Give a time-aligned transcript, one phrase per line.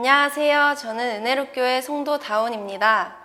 [0.00, 0.76] 안녕하세요.
[0.78, 3.16] 저는 은혜로교회 성도 다운입니다.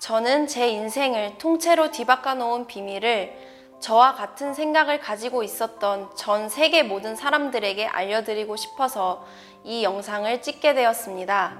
[0.00, 3.32] 저는 제 인생을 통째로 뒤바꿔 놓은 비밀을
[3.78, 9.24] 저와 같은 생각을 가지고 있었던 전 세계 모든 사람들에게 알려드리고 싶어서
[9.62, 11.56] 이 영상을 찍게 되었습니다.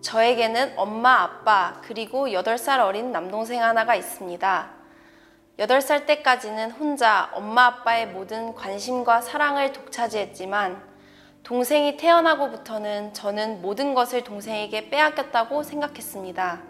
[0.00, 4.70] 저에게는 엄마, 아빠, 그리고 8살 어린 남동생 하나가 있습니다.
[5.58, 10.87] 8살 때까지는 혼자 엄마, 아빠의 모든 관심과 사랑을 독차지했지만
[11.48, 16.60] 동생이 태어나고부터는 저는 모든 것을 동생에게 빼앗겼다고 생각했습니다.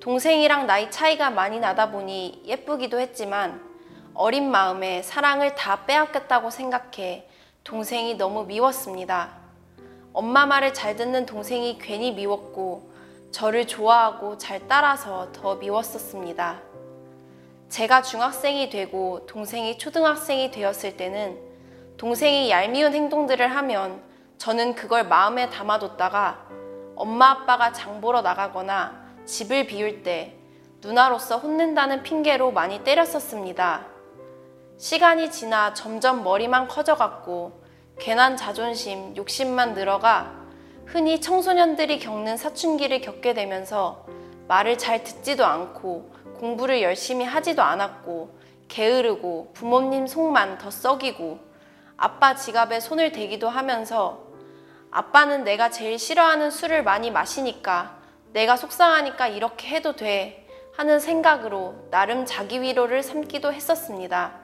[0.00, 3.58] 동생이랑 나이 차이가 많이 나다 보니 예쁘기도 했지만
[4.12, 7.26] 어린 마음에 사랑을 다 빼앗겼다고 생각해
[7.64, 9.30] 동생이 너무 미웠습니다.
[10.12, 12.90] 엄마 말을 잘 듣는 동생이 괜히 미웠고
[13.30, 16.60] 저를 좋아하고 잘 따라서 더 미웠었습니다.
[17.70, 21.45] 제가 중학생이 되고 동생이 초등학생이 되었을 때는
[21.96, 24.02] 동생이 얄미운 행동들을 하면
[24.36, 26.46] 저는 그걸 마음에 담아뒀다가
[26.94, 30.36] 엄마 아빠가 장 보러 나가거나 집을 비울 때
[30.82, 33.86] 누나로서 혼낸다는 핑계로 많이 때렸었습니다.
[34.76, 37.62] 시간이 지나 점점 머리만 커져갔고
[37.98, 40.34] 괜한 자존심, 욕심만 늘어가
[40.84, 44.04] 흔히 청소년들이 겪는 사춘기를 겪게 되면서
[44.48, 48.36] 말을 잘 듣지도 않고 공부를 열심히 하지도 않았고
[48.68, 51.45] 게으르고 부모님 속만 더 썩이고
[51.96, 54.26] 아빠 지갑에 손을 대기도 하면서
[54.90, 57.96] 아빠는 내가 제일 싫어하는 술을 많이 마시니까
[58.32, 64.34] 내가 속상하니까 이렇게 해도 돼 하는 생각으로 나름 자기 위로를 삼기도 했었습니다.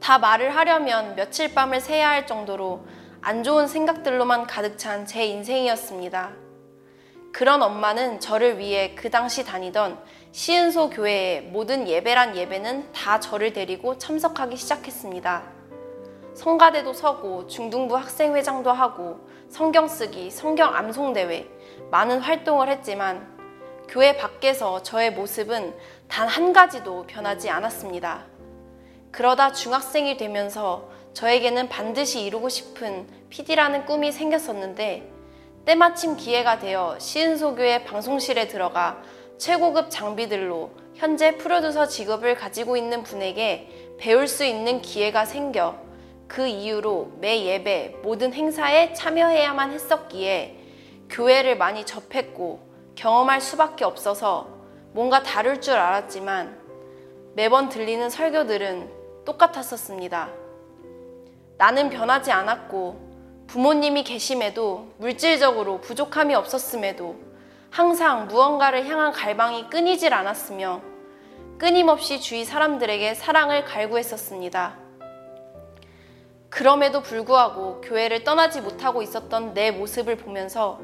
[0.00, 2.86] 다 말을 하려면 며칠 밤을 새야 할 정도로
[3.20, 6.30] 안 좋은 생각들로만 가득 찬 제 인생이었습니다.
[7.32, 9.98] 그런 엄마는 저를 위해 그 당시 다니던
[10.32, 15.57] 시은소 교회의 모든 예배란 예배는 다 저를 데리고 참석하기 시작했습니다.
[16.38, 19.18] 성가대도 서고 중등부 학생회장도 하고
[19.48, 21.48] 성경 쓰기, 성경 암송 대회
[21.90, 23.26] 많은 활동을 했지만
[23.88, 25.74] 교회 밖에서 저의 모습은
[26.06, 28.24] 단 한 가지도 변하지 않았습니다.
[29.10, 35.10] 그러다 중학생이 되면서 저에게는 반드시 이루고 싶은 PD라는 꿈이 생겼었는데
[35.64, 39.02] 때마침 기회가 되어 시은소교회 방송실에 들어가
[39.38, 45.87] 최고급 장비들로 현재 프로듀서 직업을 가지고 있는 분에게 배울 수 있는 기회가 생겨
[46.28, 50.56] 그 이후로 매 예배, 모든 행사에 참여해야만 했었기에
[51.08, 52.60] 교회를 많이 접했고
[52.94, 54.48] 경험할 수밖에 없어서
[54.92, 56.58] 뭔가 다를 줄 알았지만
[57.34, 58.90] 매번 들리는 설교들은
[59.24, 60.28] 똑같았었습니다.
[61.56, 63.08] 나는 변하지 않았고
[63.46, 67.16] 부모님이 계심에도 물질적으로 부족함이 없었음에도
[67.70, 70.82] 항상 무언가를 향한 갈망이 끊이질 않았으며
[71.58, 74.87] 끊임없이 주위 사람들에게 사랑을 갈구했었습니다.
[76.50, 80.80] 그럼에도 불구하고 교회를 떠나지 못하고 있었던 내 모습을 보면서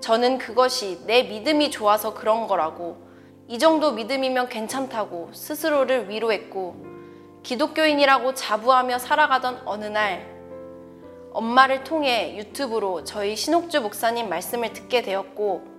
[0.00, 2.96] 저는 그것이 내 믿음이 좋아서 그런 거라고
[3.48, 6.84] 이 정도 믿음이면 괜찮다고 스스로를 위로했고
[7.44, 10.34] 기독교인이라고 자부하며 살아가던 어느 날
[11.32, 15.75] 엄마를 통해 유튜브로 저희 신옥주 목사님 말씀을 듣게 되었고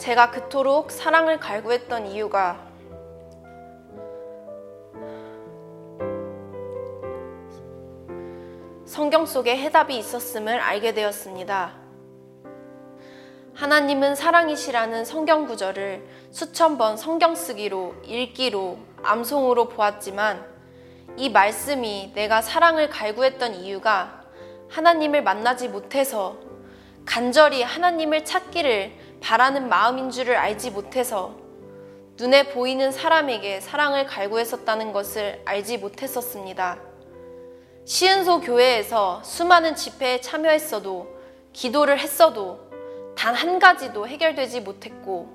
[0.00, 2.66] 제가 그토록 사랑을 갈구했던 이유가
[8.86, 11.74] 성경 속에 해답이 있었음을 알게 되었습니다.
[13.52, 20.46] 하나님은 사랑이시라는 성경 구절을 수천 번 성경 쓰기로, 읽기로, 암송으로 보았지만
[21.18, 24.22] 이 말씀이 내가 사랑을 갈구했던 이유가
[24.70, 26.38] 하나님을 만나지 못해서
[27.04, 31.34] 간절히 하나님을 찾기를 바라는 마음인 줄을 알지 못해서
[32.16, 36.78] 눈에 보이는 사람에게 사랑을 갈구했었다는 것을 알지 못했었습니다.
[37.84, 41.08] 시은소 교회에서 수많은 집회에 참여했어도
[41.52, 42.70] 기도를 했어도
[43.16, 45.28] 단 한 가지도 해결되지 못했고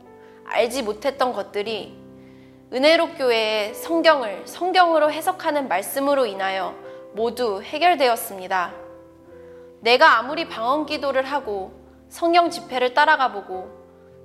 [0.45, 1.95] 알지 못했던 것들이
[2.73, 6.73] 은혜로 교회의 성경을 성경으로 해석하는 말씀으로 인하여
[7.13, 8.73] 모두 해결되었습니다.
[9.81, 13.69] 내가 아무리 방언 기도를 하고 성경 집회를 따라가 보고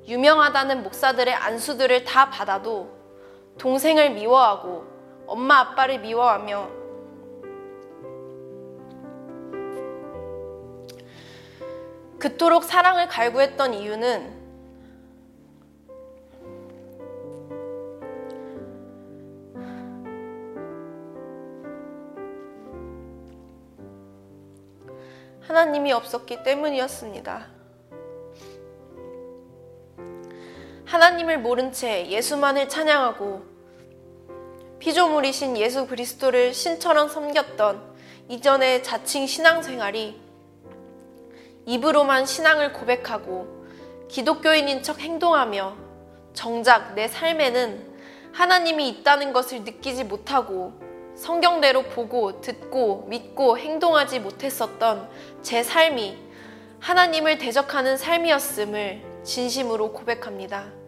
[0.06, 2.90] 유명하다는 목사들의 안수들을 다 받아도
[3.58, 4.84] 동생을 미워하고
[5.26, 6.80] 엄마 아빠를 미워하며
[12.18, 14.40] 그토록 사랑을 갈구했던 이유는
[25.40, 27.59] 하나님이 없었기 때문이었습니다.
[30.90, 33.42] 하나님을 모른 채 예수만을 찬양하고
[34.80, 37.80] 피조물이신 예수 그리스도를 신처럼 섬겼던
[38.28, 40.20] 이전의 자칭 신앙생활이
[41.64, 43.66] 입으로만 신앙을 고백하고
[44.08, 45.76] 기독교인인 척 행동하며
[46.32, 47.88] 정작 내 삶에는
[48.32, 50.72] 하나님이 있다는 것을 느끼지 못하고
[51.14, 55.08] 성경대로 보고 듣고 믿고 행동하지 못했었던
[55.42, 56.18] 제 삶이
[56.80, 60.79] 하나님을 대적하는 삶이었음을 진심으로 고백합니다.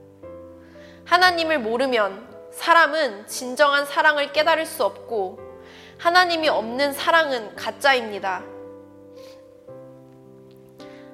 [1.04, 5.40] 하나님을 모르면 사람은 진정한 사랑을 깨달을 수 없고
[5.98, 8.42] 하나님이 없는 사랑은 가짜입니다.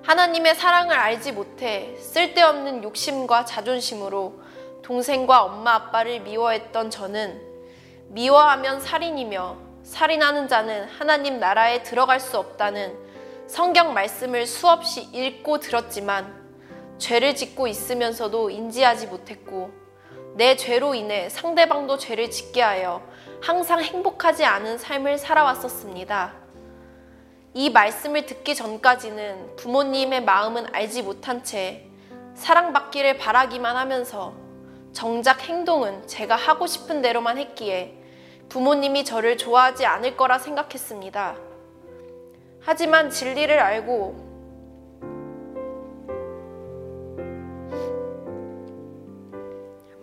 [0.04, 4.40] 하나님의 사랑을 알지 못해 쓸데없는 욕심과 자존심으로
[4.82, 7.42] 동생과 엄마 아빠를 미워했던 저는
[8.08, 12.96] 미워하면 살인이며 살인하는 자는 하나님 나라에 들어갈 수 없다는
[13.46, 16.47] 성경 말씀을 수없이 읽고 들었지만
[16.98, 19.70] 죄를 짓고 있으면서도 인지하지 못했고
[20.34, 23.02] 내 죄로 인해 상대방도 죄를 짓게 하여
[23.40, 26.34] 항상 행복하지 않은 삶을 살아왔었습니다.
[27.54, 31.86] 이 말씀을 듣기 전까지는 부모님의 마음은 알지 못한 채
[32.34, 34.34] 사랑받기를 바라기만 하면서
[34.92, 37.94] 정작 행동은 제가 하고 싶은 대로만 했기에
[38.48, 41.36] 부모님이 저를 좋아하지 않을 거라 생각했습니다.
[42.60, 44.27] 하지만 진리를 알고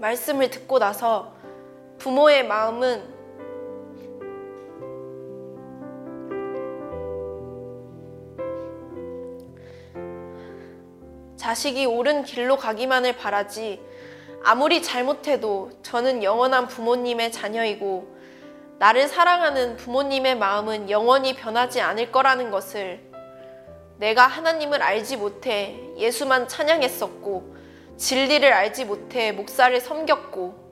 [0.06, 1.34] 말씀을 듣고 나서
[1.98, 3.16] 부모의 마음은
[11.38, 13.82] 자식이 옳은 길로 가기만을 바라지
[14.44, 18.16] 아무리 잘못해도 저는 영원한 부모님의 자녀이고
[18.78, 23.00] 나를 사랑하는 부모님의 마음은 영원히 변하지 않을 거라는 것을
[23.98, 27.56] 내가 하나님을 알지 못해 예수만 찬양했었고
[27.98, 30.66] 진리를 알지 못해 목사를 섬겼고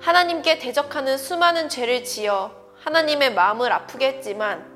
[0.00, 2.52] 하나님께 대적하는 수많은 죄를 지어
[2.84, 4.70] 하나님의 마음을 아프게 했지만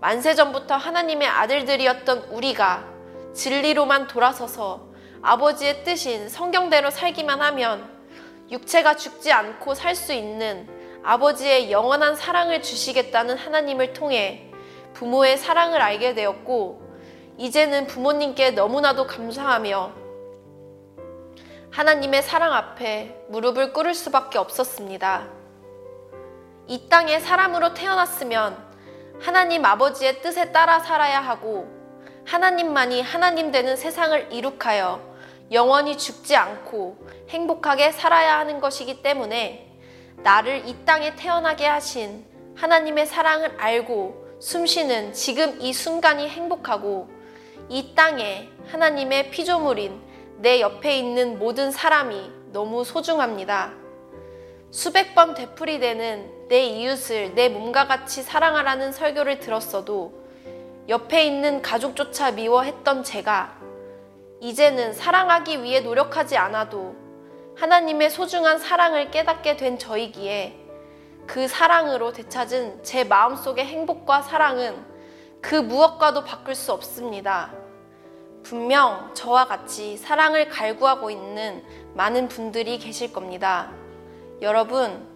[0.00, 2.84] 만세전부터 하나님의 아들들이었던 우리가
[3.34, 4.88] 진리로만 돌아서서
[5.22, 7.88] 아버지의 뜻인 성경대로 살기만 하면
[8.50, 10.68] 육체가 죽지 않고 살 수 있는
[11.02, 14.50] 아버지의 영원한 사랑을 주시겠다는 하나님을 통해
[14.94, 16.82] 부모의 사랑을 알게 되었고
[17.38, 20.03] 이제는 부모님께 너무나도 감사하며
[21.74, 25.26] 하나님의 사랑 앞에 무릎을 꿇을 수밖에 없었습니다.
[26.68, 28.56] 이 땅에 사람으로 태어났으면
[29.20, 31.66] 하나님 아버지의 뜻에 따라 살아야 하고
[32.26, 35.00] 하나님만이 하나님 되는 세상을 이룩하여
[35.50, 36.96] 영원히 죽지 않고
[37.30, 39.76] 행복하게 살아야 하는 것이기 때문에
[40.18, 42.24] 나를 이 땅에 태어나게 하신
[42.54, 47.08] 하나님의 사랑을 알고 숨쉬는 지금 이 순간이 행복하고
[47.68, 53.72] 이 땅에 하나님의 피조물인 내 옆에 있는 모든 사람이 너무 소중합니다.
[54.70, 60.12] 수백 번 되풀이되는 내 이웃을 내 몸과 같이 사랑하라는 설교를 들었어도
[60.88, 63.58] 옆에 있는 가족조차 미워했던 제가
[64.40, 66.94] 이제는 사랑하기 위해 노력하지 않아도
[67.56, 70.60] 하나님의 소중한 사랑을 깨닫게 된 저이기에
[71.26, 74.84] 그 사랑으로 되찾은 제 마음속의 행복과 사랑은
[75.40, 77.63] 그 무엇과도 바꿀 수 없습니다.
[78.44, 83.72] 분명 저와 같이 사랑을 갈구하고 있는 많은 분들이 계실 겁니다.
[84.42, 85.08] 여러분,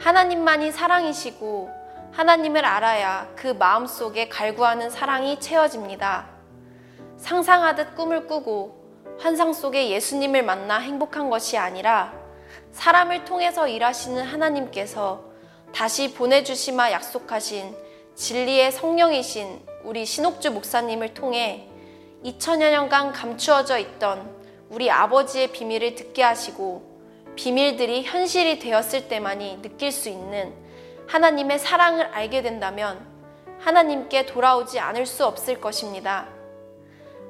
[0.00, 1.70] 하나님만이 사랑이시고
[2.12, 6.30] 하나님을 알아야 그 마음 속에 갈구하는 사랑이 채워집니다.
[7.18, 8.82] 상상하듯 꿈을 꾸고
[9.20, 12.14] 환상 속에 예수님을 만나 행복한 것이 아니라
[12.72, 15.24] 사람을 통해서 일하시는 하나님께서
[15.74, 17.76] 다시 보내주시마 약속하신
[18.14, 21.68] 진리의 성령이신 우리 신옥주 목사님을 통해
[22.24, 24.30] 2000여 년간 감추어져 있던
[24.70, 26.90] 우리 아버지의 비밀을 듣게 하시고
[27.34, 30.54] 비밀들이 현실이 되었을 때만이 느낄 수 있는
[31.08, 33.06] 하나님의 사랑을 알게 된다면
[33.58, 36.28] 하나님께 돌아오지 않을 수 없을 것입니다.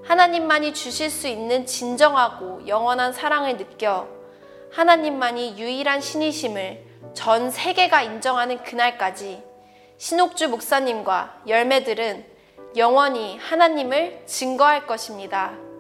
[0.05, 4.09] 하나님만이 주실 수 있는 진정하고 영원한 사랑을 느껴
[4.73, 6.85] 하나님만이 유일한 신이심을
[7.15, 9.43] 전 세계가 인정하는 그날까지
[9.99, 12.32] 신옥주 목사님과 열매들은
[12.77, 15.72] 영원히 하나님을 증거할 것입니다.